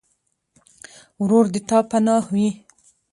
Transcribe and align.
ورور 1.21 1.45
د 1.53 1.55
تا 1.69 1.79
پناه 1.89 2.25
وي. 2.33 2.49